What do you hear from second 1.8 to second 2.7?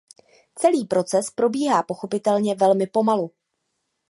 pochopitelně